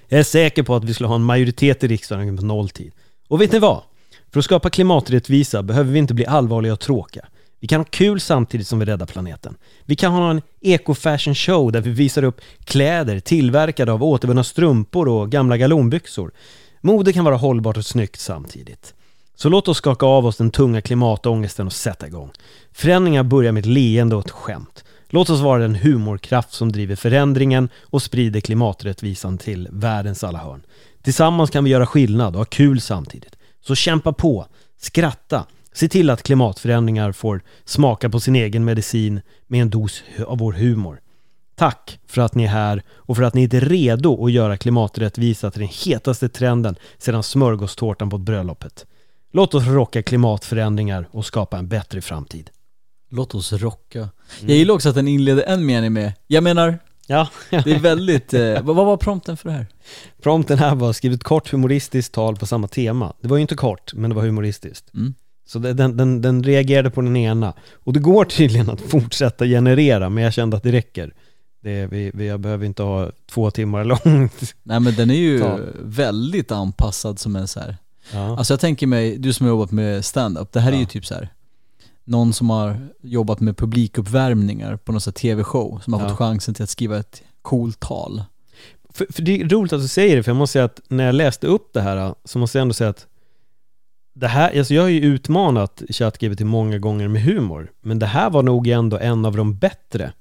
[0.07, 2.91] Jag är säker på att vi skulle ha en majoritet i riksdagen på nolltid.
[3.27, 3.81] Och vet ni vad?
[4.31, 7.25] För att skapa klimaträttvisa behöver vi inte bli allvarliga och tråkiga.
[7.65, 9.57] Vi kan ha kul samtidigt som vi räddar planeten.
[9.85, 15.07] Vi kan ha en eco-fashion show där vi visar upp kläder tillverkade av återvunna strumpor
[15.07, 16.31] och gamla galonbyxor.
[16.81, 18.93] Mode kan vara hållbart och snyggt samtidigt.
[19.35, 22.31] Så låt oss skaka av oss den tunga klimatångesten och sätta igång.
[22.71, 24.83] Förändringar börjar med ett leende och ett skämt.
[25.09, 30.65] Låt oss vara den humorkraft som driver förändringen och sprider klimaträttvisan till världens alla hörn.
[31.03, 33.35] Tillsammans kan vi göra skillnad och ha kul samtidigt.
[33.61, 34.47] Så kämpa på,
[34.77, 40.37] skratta, se till att klimatförändringar får smaka på sin egen medicin med en dos av
[40.37, 40.99] vår humor.
[41.55, 45.51] Tack för att ni är här och för att ni är redo att göra klimaträttvisa
[45.51, 48.85] till den hetaste trenden sedan smörgåstårtan på bröllopet.
[49.31, 52.49] Låt oss rocka klimatförändringar och skapa en bättre framtid.
[53.09, 54.09] Låt oss rocka.
[54.41, 58.33] Jag gillar också att den inleder en mening med Jag menar, Ja, det är väldigt,
[58.33, 59.67] eh, vad vad var prompten för det här?
[60.21, 63.13] prompten här var skrivit kort humoristiskt tal på samma tema.
[63.21, 64.93] Det var ju inte kort, men det var humoristiskt.
[64.93, 65.13] Mm.
[65.47, 67.53] Så det, den, den, den reagerade på den ena.
[67.73, 71.13] Och det går tydligen att fortsätta generera, men jag kände att det räcker.
[71.63, 74.53] Det, vi, vi, jag behöver inte ha två timmar långt.
[74.63, 75.59] Nej men den är ju Ta.
[75.83, 77.77] väldigt anpassad som en så här.
[78.13, 78.37] Ja.
[78.37, 80.87] Alltså jag tänker mig, du som har jobbat med stand-up, det här är ju Ja.
[80.87, 81.29] typ så här.
[82.03, 86.09] Någon som har jobbat med publikuppvärmningar på någon sån tv-show, som har Ja.
[86.09, 88.23] fått chansen till att skriva ett coolt tal.
[88.93, 91.05] För, för det är roligt att du säger det, för jag måste säga att när
[91.05, 93.07] jag läste upp det här så måste jag ändå säga att
[94.15, 98.29] det här, alltså jag har ju utmanat ChatGPT många gånger med humor, men det här
[98.29, 100.11] var nog ändå en av de bättre,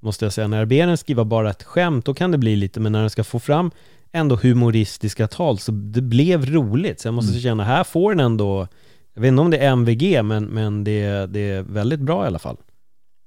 [0.00, 0.48] måste jag säga.
[0.48, 3.00] När jag ber den skriva bara ett skämt, då kan det bli lite, men när
[3.00, 3.70] den ska få fram
[4.12, 7.00] ändå humoristiska tal, så det blev roligt.
[7.00, 7.42] Så jag måste Mm.
[7.42, 8.68] känna, här får den ändå,
[9.14, 12.26] jag vet inte om det är MVG, men, men det, det är väldigt bra i
[12.26, 12.56] alla fall.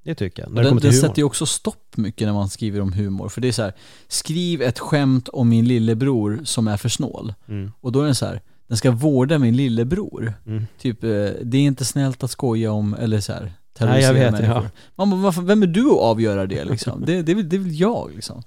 [0.05, 2.49] Det tycker jag, när Och det den den sätter ju också stopp mycket när man
[2.49, 3.29] skriver om humor.
[3.29, 3.73] För det är så här,
[4.07, 7.33] skriv ett skämt om min lillebror som är för snål.
[7.47, 10.33] Mm, Och då är den så här, den ska vårda min lillebror.
[10.45, 10.67] mm.
[10.79, 11.09] Typ, eh,
[11.43, 14.55] det är inte snällt att skoja om, eller så här, Nej, jag vet, människor.
[14.63, 14.69] ja.
[14.95, 17.03] Man bara, vem är du att avgöra det liksom?
[17.05, 18.43] det, det, är väl, det är väl jag liksom.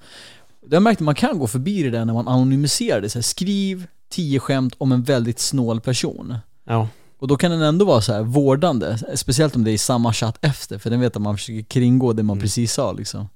[0.71, 3.09] Jag har märkt att man kan gå förbi det där när man anonymiserar det.
[3.09, 6.35] Så här, skriv tio skämt om en väldigt snål person.
[6.65, 6.89] Ja.
[7.19, 10.13] Och då kan den ändå vara så här vårdande, speciellt om det är i samma
[10.13, 12.43] chatt efter, för den vet att man försöker kringgå det man Mm.
[12.43, 13.29] precis sa liksom.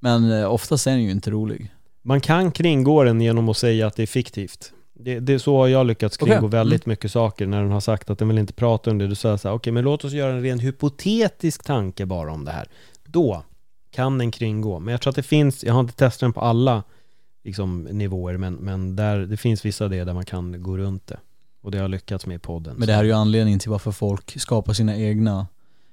[0.00, 1.72] Men eh, oftast är den ju inte rolig.
[2.02, 4.72] Man kan kringgå den genom att säga att det är fiktivt.
[4.94, 6.48] Det, det är så har jag lyckats kringgå Okej.
[6.48, 9.06] väldigt mycket saker när den har sagt att den vill inte prata om det.
[9.06, 12.44] Du säger så här, okej men låt oss göra en ren hypotetisk tanke bara om
[12.44, 12.68] det här.
[13.04, 13.42] Då
[13.90, 14.78] kan den kringgå.
[14.78, 16.82] Men jag tror att det finns, jag har inte testat den på alla
[17.44, 21.18] liksom, nivåer, men, men där, det finns vissa det där man kan gå runt det.
[21.62, 22.74] Och det har jag lyckats med i podden.
[22.76, 25.46] Men det här är ju anledningen till varför folk skapar sina egna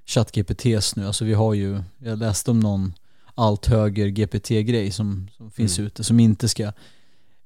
[0.05, 1.07] ChatGPTs nu.
[1.07, 2.93] Alltså vi har ju, jag läste om någon
[3.35, 5.87] allt höger GPT-grej som, som finns Mm.
[5.87, 6.71] ute, som inte ska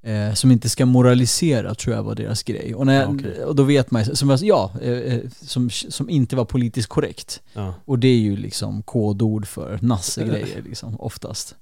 [0.06, 2.76] eh, som inte ska moralisera tror jag var deras grej.
[2.76, 3.44] Och, när, Ja, okej.
[3.44, 7.42] och då vet man som, ja, eh, eh, som, som inte var politiskt korrekt.
[7.54, 7.74] Ja.
[7.86, 11.56] Och det är ju liksom kodord för nasse-grejer liksom, oftast.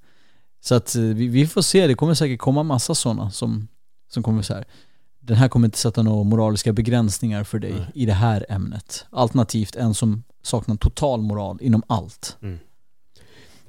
[0.62, 3.68] Så att eh, vi, vi får se, det kommer säkert komma massa sådana som,
[4.12, 4.66] som kommer så här.
[5.20, 7.92] den här kommer inte sätta några moraliska begränsningar för dig Nej.
[7.94, 9.06] i det här ämnet.
[9.10, 12.38] Alternativt en som saknar total moral inom allt.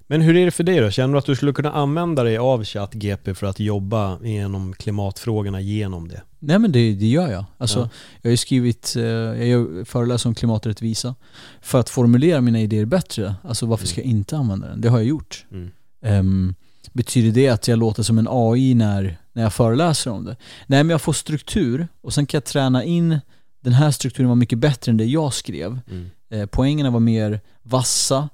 [0.07, 0.90] Men hur är det för dig då?
[0.90, 5.61] Känner du att du skulle kunna använda dig av ChatGP för att jobba genom klimatfrågorna
[5.61, 6.23] genom det?
[6.38, 7.45] Nej men det, det gör jag.
[7.59, 7.88] Alltså, Ja.
[8.23, 11.14] Jag har ju skrivit, eh, jag föreläser om klimaträttvisa.
[11.61, 14.81] För att formulera mina idéer bättre, alltså varför ska jag inte använda den?
[14.81, 15.45] Det har jag gjort.
[15.51, 15.71] Mm.
[16.03, 16.55] Ehm,
[16.93, 20.37] betyder det att jag låter som en AI när, när jag föreläser om det?
[20.67, 23.21] Nej men jag får struktur och sen kan jag träna in
[23.61, 25.81] den här strukturen var mycket bättre än det jag skrev.
[25.90, 26.11] Mm.
[26.31, 28.29] Eh, poängerna var mer vassa.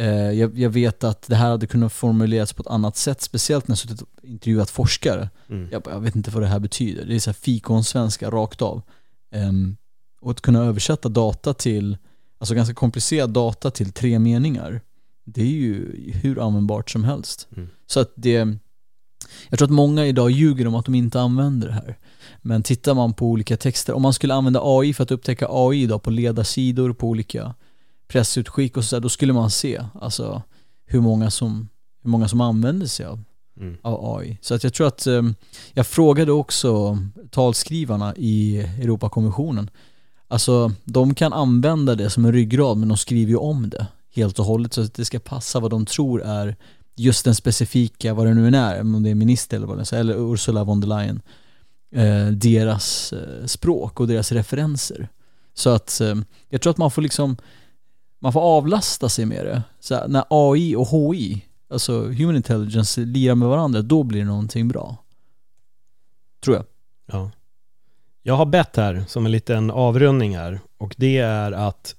[0.00, 3.68] Eh, jag, jag vet att det här hade kunnat formuleras på ett annat sätt, speciellt
[3.68, 5.30] när jag suttit och intervjuat forskare.
[5.48, 5.68] Mm.
[5.72, 7.04] Jag, jag vet inte vad det här betyder.
[7.04, 8.82] Det är så här fikonsvenska rakt av.
[9.34, 9.76] Ehm,
[10.20, 11.96] och att kunna översätta data till,
[12.38, 14.80] alltså ganska komplicerad data till tre meningar.
[15.24, 17.48] Det är ju hur användbart som helst.
[17.56, 17.68] Mm.
[17.86, 18.56] Så att det,
[19.48, 21.98] jag tror att många idag ljuger om att de inte använder det här.
[22.42, 25.82] Men tittar man på olika texter, om man skulle använda AI för att upptäcka AI
[25.82, 27.54] idag på ledarsidor, på olika
[28.10, 30.42] pressutskick och så där, då skulle man se alltså
[30.86, 31.68] hur många som,
[32.02, 33.24] hur många som använder sig av
[33.60, 33.76] Mm.
[33.82, 34.38] av AI.
[34.42, 35.22] Så att jag tror att, eh,
[35.72, 36.98] jag frågade också
[37.30, 39.70] talskrivarna i Europakommissionen.
[40.28, 44.38] Alltså de kan använda det som en ryggrad men de skriver ju om det helt
[44.38, 46.56] och hållet så att det ska passa vad de tror är
[46.96, 49.92] just den specifika, vad det nu än är, om det är minister eller vad det
[49.92, 51.22] är, eller Ursula von der Leyen,
[51.92, 55.08] eh, deras eh, språk och deras referenser.
[55.54, 56.14] Så att eh,
[56.48, 57.36] jag tror att man får liksom,
[58.20, 59.62] man får avlasta sig med det.
[59.80, 64.26] Så här, när AI och HI alltså human intelligence lirar med varandra, då blir det
[64.26, 64.96] någonting bra.
[66.44, 66.64] Tror jag.
[67.12, 67.30] Ja.
[68.22, 71.94] Jag har bett här som en liten avrundning här och det är att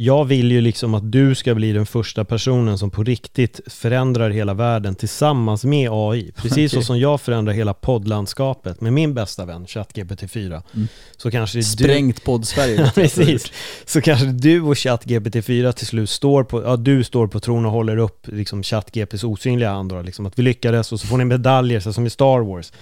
[0.00, 4.30] jag vill ju liksom att du ska bli den första personen som på riktigt förändrar
[4.30, 6.32] hela världen tillsammans med AI.
[6.36, 6.86] Precis så Okej.
[6.86, 10.62] som jag förändrar hela poddlandskapet med min bästa vän ChatGPT-4.
[10.74, 10.88] Mm.
[11.16, 11.64] Så kanske är du...
[11.64, 12.90] Sprängt podd-Sverige.
[12.94, 13.52] Precis.
[13.84, 17.72] Så kanske du och ChatGPT-4 till slut står på, ja du står på tron och
[17.72, 21.24] håller upp liksom ChatGPTs osynliga hand då, liksom att vi lyckades och så får ni
[21.24, 22.72] medaljer så som i Star Wars.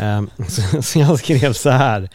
[0.00, 2.08] Ehm, så, så jag skrev så här,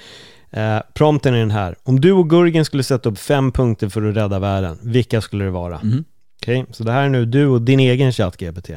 [0.57, 4.09] uh, prompten är den här, om du och Gurgen skulle sätta upp fem punkter för
[4.09, 5.79] att rädda världen, vilka skulle det vara?
[5.83, 6.03] Mhm.
[6.41, 8.69] Okej, så det här är nu du och din egen ChatGPT.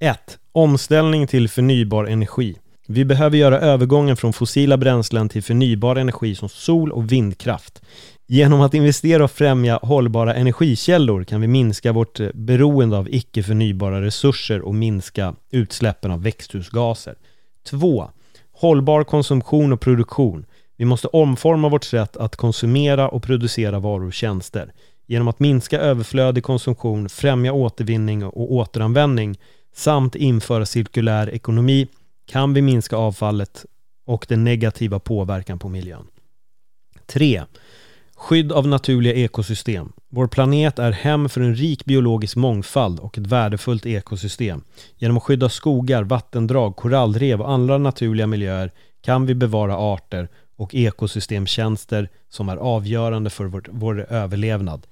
[0.00, 0.38] 1.
[0.52, 2.56] Omställning till förnybar energi.
[2.88, 7.82] Vi behöver göra övergången från fossila bränslen till förnybar energi som sol och vindkraft.
[8.26, 13.42] Genom att investera och främja hållbara energikällor kan vi minska vårt eh, beroende av icke
[13.42, 17.14] förnybara resurser och minska utsläppen av växthusgaser.
[17.70, 18.10] 2.
[18.52, 20.46] Hållbar konsumtion och produktion.
[20.82, 24.72] Vi måste omforma vårt sätt att konsumera och producera varor och tjänster.
[25.06, 29.38] Genom att minska överflödig konsumtion, främja återvinning och återanvändning
[29.74, 31.88] samt införa cirkulär ekonomi
[32.26, 33.64] kan vi minska avfallet
[34.06, 36.06] och den negativa påverkan på miljön.
[37.06, 37.42] 3.
[38.16, 39.92] Skydd av naturliga ekosystem.
[40.08, 44.64] Vår planet är hem för en rik biologisk mångfald och ett värdefullt ekosystem.
[44.98, 50.74] Genom att skydda skogar, vattendrag, korallrev och andra naturliga miljöer kan vi bevara arter och
[50.74, 54.86] ekosystemtjänster som är avgörande för vår, vår överlevnad.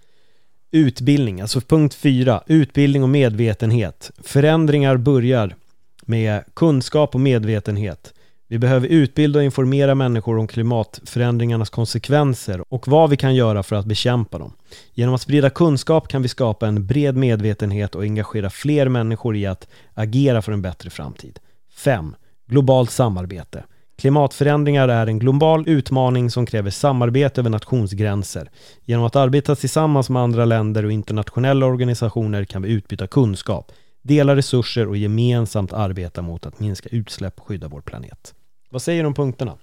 [0.71, 4.11] Utbildning, alltså punkt 4, utbildning och medvetenhet.
[4.23, 5.55] Förändringar börjar
[6.03, 8.15] med kunskap och medvetenhet.
[8.51, 13.77] Vi behöver utbilda och informera människor om klimatförändringarnas konsekvenser och vad vi kan göra för
[13.77, 14.53] att bekämpa dem.
[14.95, 19.47] Genom att sprida kunskap kan vi skapa en bred medvetenhet och engagera fler människor i
[19.47, 21.39] att agera för en bättre framtid.
[21.75, 22.15] 5.
[22.47, 23.65] Globalt samarbete.
[24.01, 28.51] Klimatförändringar är en global utmaning som kräver samarbete över nationsgränser.
[28.85, 34.37] Genom att arbeta tillsammans med andra länder och internationella organisationer kan vi utbyta kunskap, dela
[34.37, 38.35] resurser och gemensamt arbeta mot att minska utsläpp och skydda vår planet.
[38.71, 39.57] Vad säger du om punkterna?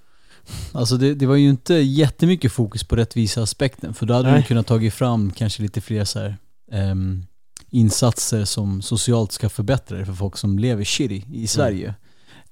[0.72, 4.42] Alltså det, det var ju inte jättemycket fokus på rättvisa aspekten för då hade Nej.
[4.42, 6.38] du kunnat tagit fram kanske lite fler så här,
[6.72, 7.26] ehm,
[7.70, 11.96] insatser som socialt ska förbättra det för folk som lever shitty i Sverige.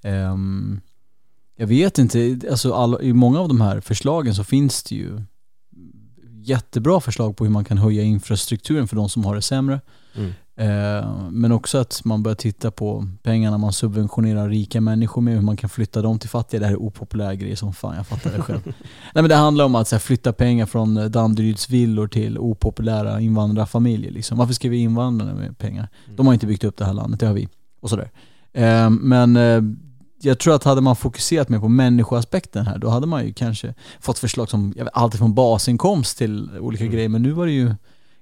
[0.04, 0.82] Ehm,
[1.56, 5.22] jag vet inte, alltså alla, i många av de här förslagen så finns det ju
[6.46, 9.82] jättebra förslag på hur man kan höja infrastrukturen för de som har det sämre.
[10.16, 10.34] Mm.
[10.58, 15.42] Eh, men också att man börjar titta på pengarna man subventionerar rika människor med, hur
[15.42, 16.60] man kan flytta dem till fattiga.
[16.60, 18.62] Det här är opopulära grejer som fan, jag fattar det själv.
[18.66, 18.74] Nej
[19.14, 24.12] men det handlar om att här, flytta pengar från Danderyds villor till opopulära invandrarfamiljer.
[24.12, 24.38] Liksom.
[24.38, 25.90] Varför ska vi invandra med pengar?
[26.16, 27.48] De har inte byggt upp det här landet, det har vi.
[27.80, 28.12] Och sådär.
[28.54, 29.62] Eh, men eh,
[30.22, 33.74] jag tror att hade man fokuserat mer på människoaspekten här, då hade man ju kanske
[34.00, 36.94] fått förslag som jag vet, allt från basinkomst till olika Mm.
[36.96, 37.10] grejer.
[37.10, 37.74] Men nu var det ju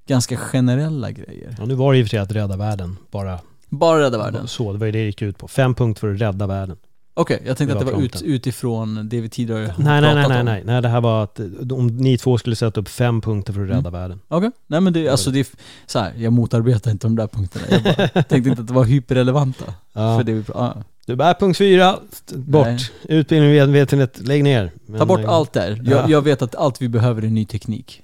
[0.07, 1.55] ganska generella grejer.
[1.59, 4.47] Ja, nu var det och för sig att rädda världen, bara Bara rädda världen.
[4.47, 4.73] så.
[4.73, 5.47] Det var ju det det gick ut på.
[5.47, 6.77] Fem punkter för att rädda världen.
[7.15, 10.13] Okej, jag tänkte Det att det var ut, utifrån det vi tidigare Nej, nej, nej,
[10.13, 10.45] pratat nej, om.
[10.45, 10.81] nej, nej.
[10.81, 13.69] Det här var att eh, om ni två skulle sätta upp fem punkter för att
[13.69, 13.91] rädda Mm.
[13.93, 14.19] världen.
[14.27, 15.45] Okej, nej men det, alltså det är,
[15.85, 17.65] så här, jag motarbetar inte de där punkterna.
[17.69, 19.65] Jag bara tänkte inte att det var hyperrelevanta.
[19.93, 20.17] Ja.
[20.17, 20.83] För det vi, pra- ja.
[21.05, 21.99] Du bara, punkt fyra,
[22.35, 22.65] bort.
[22.65, 22.79] Nej.
[23.03, 24.71] Utbildning och medvetenhet, lägg ner.
[24.85, 25.81] Men, Ta bort allt där.
[25.83, 25.91] Ja.
[25.91, 28.01] Jag, jag vet att allt vi behöver är ny teknik.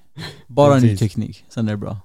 [0.48, 1.98] Bara ny teknik, sen är det bra.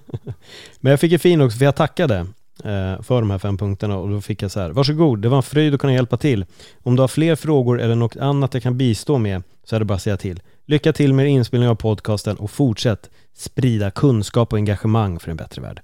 [0.80, 2.18] Men jag fick en fin också, för jag tackade
[2.64, 4.70] eh, för de här fem punkterna och då fick jag så här.
[4.70, 6.46] Varsågod, det var en fröjd att kunna hjälpa till.
[6.82, 9.84] Om du har fler frågor eller något annat jag kan bistå med så är det
[9.84, 10.40] bara att säga till.
[10.66, 15.62] Lycka till med inspelningen av podcasten och fortsätt sprida kunskap och engagemang för en bättre
[15.62, 15.80] värld.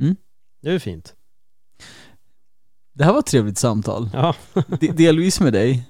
[0.00, 0.16] Mm.
[0.62, 1.14] Det är ju fint.
[2.98, 4.10] Det här var ett trevligt samtal.
[4.12, 4.34] Ja,
[4.80, 5.88] De- delvis med dig.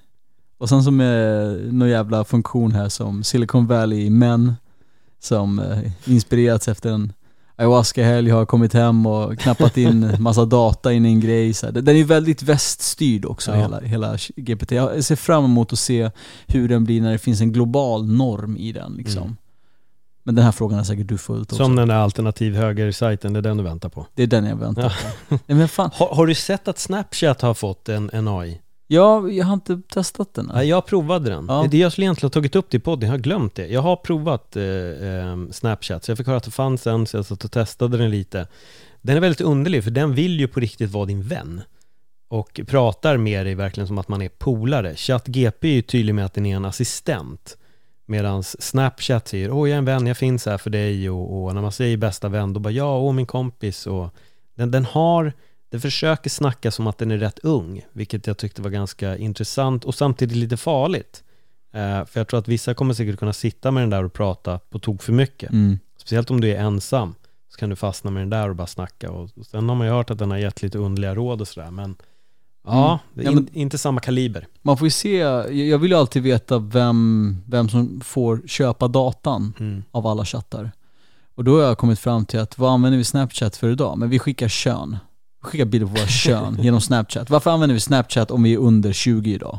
[0.59, 4.55] Och sen som med någon jävla funktion här som Silicon Valley män
[5.21, 5.79] som eh,
[6.13, 7.13] inspirerats efter en
[7.57, 11.55] ayahuasca-helg har kommit hem och knappat in massa data in i en grej.
[11.55, 11.71] Så.
[11.71, 13.57] Den är väldigt väststyrd också, Ja.
[13.57, 14.73] hela, hela GPT.
[14.73, 16.11] Jag ser fram emot att se
[16.47, 18.93] hur den blir när det finns en global norm i den.
[18.93, 19.23] Liksom.
[19.23, 19.37] Mm.
[20.23, 21.65] Men den här frågan är säkert du fullt också.
[21.65, 24.07] som den där alternativ höger-sajten, det är den du väntar på.
[24.15, 24.91] Det är den jag väntar Ja.
[25.29, 25.39] på.
[25.47, 25.91] Nej, men fan.
[25.95, 28.61] Har, har du sett att Snapchat har fått en, en AI?
[28.87, 30.51] Ja, jag har inte testat den.
[30.55, 31.45] Ja, jag provade den.
[31.49, 31.67] Ja.
[31.71, 33.67] Det jag skulle egentligen ha tagit upp det i podden, jag har glömt det.
[33.67, 37.17] Jag har provat eh, eh, Snapchat, så jag fick höra att det fanns en, så
[37.17, 38.47] jag satt och testade den lite.
[39.03, 41.61] Den är väldigt underlig, för den vill ju på riktigt vara din vän.
[42.29, 44.95] Och pratar med dig verkligen som att man är polare.
[44.97, 47.57] ChatGP är ju tydlig med att den är en assistent.
[48.11, 51.55] Medan Snapchat säger åh jag är en vän, jag finns här för dig och, och
[51.55, 54.15] när man säger bästa vän då bara ja, åh min kompis och
[54.55, 55.33] den, den har,
[55.71, 59.85] den försöker snacka som att den är rätt ung, vilket jag tyckte var ganska intressant
[59.85, 61.25] och samtidigt lite farligt.
[61.73, 64.59] Eh, för jag tror att vissa kommer säkert kunna sitta med den där och prata
[64.59, 65.51] på tok för mycket.
[65.51, 65.79] Mm.
[65.97, 67.15] Speciellt om du är ensam
[67.49, 69.11] så kan du fastna med den där och bara snacka.
[69.11, 71.49] Och, och sen har man ju hört att den har gett lite underliga råd och
[71.49, 71.97] sådär, men
[72.69, 73.25] ja, Mm.
[73.27, 74.47] Ja, in, men- inte samma kaliber.
[74.63, 79.53] Man får ju se, jag- vill ju alltid veta vem, vem som får köpa datan
[79.61, 79.83] Mm.
[79.91, 80.73] av alla chattar.
[81.35, 83.99] Och då har jag kommit fram till att vad använder vi Snapchat för idag?
[83.99, 84.97] Men vi skickar kön.
[85.43, 87.31] Vi skickar bilder på våra kön genom Snapchat.
[87.31, 89.59] Varför använder vi Snapchat om vi är under 20 idag?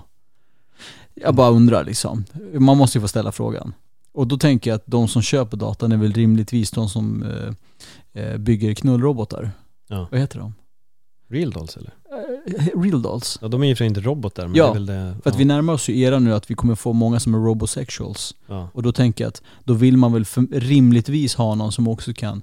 [1.15, 2.25] Jag bara undrar liksom.
[2.53, 3.73] Man måste ju få ställa frågan.
[4.13, 8.23] Och då tänker jag att de som köper datan är väl rimligtvis de som eh,
[8.23, 9.51] eh, bygger knullrobotar.
[9.87, 10.07] Ja.
[10.11, 10.53] Vad heter de?
[11.29, 11.93] Real dolls eller?
[12.11, 13.37] Eh, Real dolls.
[13.41, 15.15] Ja, de är ju för inte robotar, men Ja, det är väl det.
[15.23, 17.33] För att ja, vi närmar oss ju era nu att vi kommer få många som
[17.33, 18.35] är robosexuals.
[18.47, 18.69] ja.
[18.73, 22.13] Och då tänker jag att då vill man väl för, rimligtvis ha någon som också
[22.13, 22.41] kan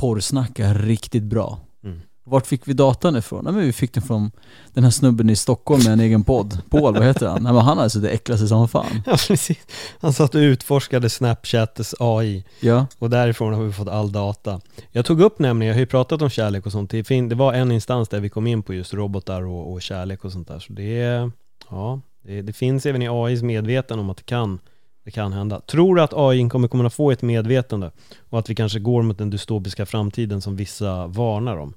[0.00, 1.60] porrsnacka riktigt bra.
[1.84, 2.00] Mm.
[2.28, 3.44] Vart fick vi datan ifrån?
[3.44, 4.30] Nej, men vi fick den från
[4.74, 6.58] den här snubben i Stockholm med en egen podd.
[6.70, 7.42] Paul, vad heter han?
[7.42, 9.02] Nej, men han är alltså det äckligaste som fan.
[9.06, 9.58] ja, precis.
[10.00, 12.86] Han satt och utforskade Snapchats AI Ja.
[12.98, 14.60] och därifrån har vi fått all data.
[14.90, 17.72] Jag tog upp nämligen, jag har ju pratat om kärlek och sånt, det, var en
[17.72, 20.58] instans där vi kom in på just robotar och, och kärlek och sånt där.
[20.58, 21.30] Så det
[21.70, 24.58] ja, det, det finns även i AIs medvetande om att det kan,
[25.04, 25.60] det kan hända.
[25.60, 27.90] Tror du att AI kommer kunna få ett medvetande
[28.30, 31.74] och att vi kanske går mot den dystopiska framtiden som vissa varnar om?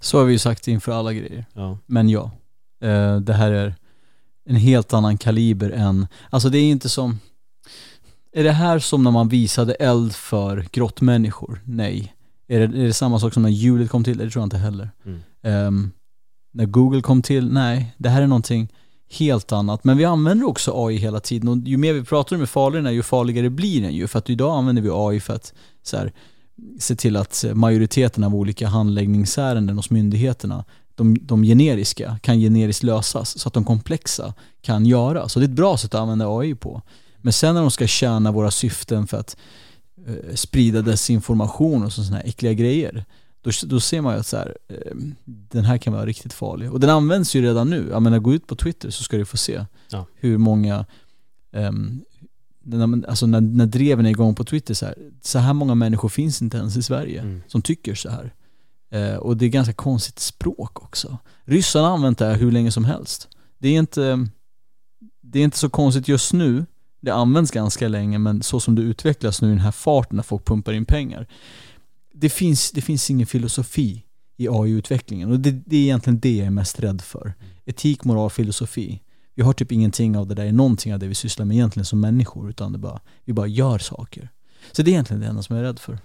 [0.00, 1.44] Så har vi ju sagt inför alla grejer.
[1.52, 2.30] Ja, Men ja,
[2.82, 3.74] eh, det här är
[4.48, 7.20] en helt annan kaliber än, alltså det är inte som,
[8.32, 11.62] är det här som när man visade eld för grottmänniskor?
[11.64, 12.12] Nej.
[12.48, 14.18] Är det, är det samma sak som när hjulet kom till?
[14.18, 14.90] Det tror jag inte heller.
[15.04, 15.20] Mm.
[15.42, 15.90] Ehm,
[16.52, 17.52] när Google kom till?
[17.52, 18.68] Nej, det här är någonting
[19.10, 19.84] helt annat.
[19.84, 22.78] Men vi använder också AI hela tiden och ju mer vi pratar om hur farlig
[22.78, 24.06] den är, ju farligare blir den ju.
[24.06, 26.12] För att idag använder vi AI för att så här,
[26.78, 30.64] se till att majoriteten av olika handläggningsärenden hos myndigheterna,
[30.94, 35.32] de, de generiska, kan generiskt lösas så att de komplexa kan göras.
[35.32, 36.82] Så det är ett bra sätt att använda AI på.
[37.16, 39.36] Men sen när de ska tjäna våra syften för att
[40.06, 43.04] eh, sprida desinformation och sådana här äckliga grejer,
[43.42, 46.72] då, då ser man ju att så här, eh, den här kan vara riktigt farlig.
[46.72, 47.88] Och den används ju redan nu.
[47.90, 50.06] Jag menar, gå ut på Twitter så ska du få se Ja.
[50.14, 50.84] hur många
[51.52, 52.00] ehm,
[53.08, 56.42] alltså när, när dreven är igång på Twitter så här, så här många människor finns
[56.42, 57.42] inte ens i Sverige Mm.
[57.46, 58.34] som tycker så här.
[58.90, 61.18] Eh, och det är ganska konstigt språk också.
[61.44, 63.28] Ryssarna har använt det här hur länge som helst.
[63.58, 64.28] Det är inte,
[65.22, 66.66] det är inte så konstigt just nu.
[67.00, 70.22] Det används ganska länge men så som det utvecklas nu i den här farten när
[70.22, 71.26] folk pumpar in pengar.
[72.14, 74.02] Det finns, det finns ingen filosofi
[74.36, 77.34] i AI-utvecklingen och det, det är egentligen det jag är mest rädd för.
[77.64, 79.00] Etik, moral, filosofi.
[79.36, 82.00] Vi har typ ingenting av det där någonting av det vi sysslar med egentligen som
[82.00, 84.28] människor utan det bara, vi bara gör saker.
[84.72, 85.98] Så det är egentligen det enda som jag är rädd för.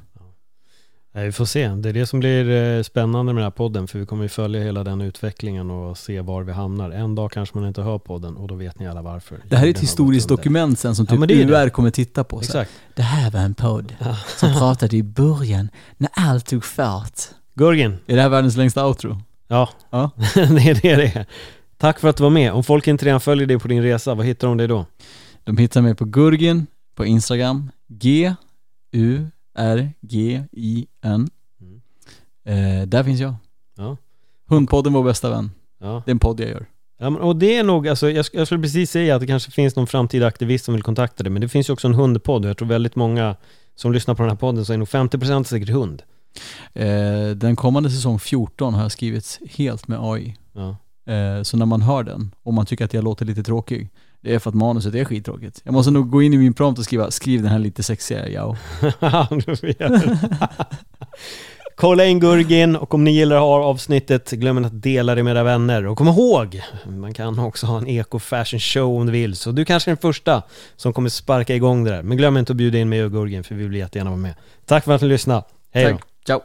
[1.14, 1.68] Nej, vi får se.
[1.68, 4.30] Det är det som blir eh, spännande med den här podden, för vi kommer ju
[4.30, 6.92] följa hela den utvecklingen och se var vi hamnar.
[6.92, 9.40] En dag kanske man inte hör podden och då vet ni alla varför.
[9.50, 11.44] Det här är ett historiskt dokument sen som Ja, typ det.
[11.44, 12.42] UR kommer titta på.
[12.42, 12.80] Så här, Exakt.
[12.96, 13.96] det här var en podd
[14.38, 17.20] som pratade i början när allt tog fart.
[17.54, 19.22] Gurgin, Är det här världens längsta outro?
[19.48, 20.10] ja, Ja.
[20.34, 21.26] det är det det är.
[21.82, 22.52] Tack för att du var med.
[22.54, 24.86] Om folk inte redan följer dig på din resa, vad hittar de dig då?
[25.44, 29.30] De hittar mig på Gurgin på Instagram, G-U-R-G-I-N.
[31.62, 31.82] Mm.
[32.46, 33.36] Eh, där finns jag.
[33.78, 33.98] Ja.
[34.48, 35.52] Hundpodden vår bästa vän.
[35.80, 36.04] Ja.
[36.06, 36.66] Det är en podd jag gör.
[37.00, 39.52] Ja, men, och det är nog, alltså, jag, jag skulle precis säga att det kanske
[39.52, 42.46] finns någon framtida aktivist som vill kontakta dig, men det finns ju också en hundpodd
[42.46, 43.36] och jag tror väldigt många
[43.76, 46.04] som lyssnar på den här podden så är nog 50% säkert hund.
[46.74, 50.36] Eh, den kommande säsong 14 har jag skrivit helt med AI.
[50.54, 50.78] Ja.
[51.06, 53.90] Eh, så när man hör den och man tycker att jag låter lite tråkig,
[54.22, 55.62] det är för att manuset är skittråkigt.
[55.64, 58.32] Jag måste nog gå in i min prompt och skriva, skriv den här lite sexigare,
[58.32, 58.58] ja.
[61.76, 65.24] Kolla in Gurgin och om ni gillar det här avsnittet, glöm inte att dela det
[65.24, 65.88] med era vänner.
[65.88, 69.52] Och kom ihåg, man kan också ha en eco fashion show om du vill, så
[69.52, 70.44] du kanske är den första
[70.76, 72.04] som kommer sparka igång det där.
[72.04, 74.34] Men glöm inte att bjuda in mig och Gurgin, för vi vill jättegärna vara med.
[74.66, 75.44] Tack för att ni lyssnade.
[75.72, 76.00] Hej då.
[76.26, 76.42] Ciao.